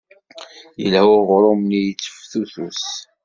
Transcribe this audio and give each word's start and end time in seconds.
Yelha 0.81 1.01
weɣṛum-nni 1.11 1.81
yetteftutus. 1.85 2.83